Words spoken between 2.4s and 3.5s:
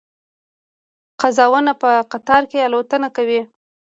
کې الوتنه کوي